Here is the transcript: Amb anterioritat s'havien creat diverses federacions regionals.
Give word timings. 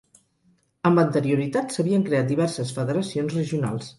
Amb 0.89 1.01
anterioritat 1.01 1.77
s'havien 1.77 2.05
creat 2.09 2.31
diverses 2.33 2.75
federacions 2.81 3.39
regionals. 3.41 3.89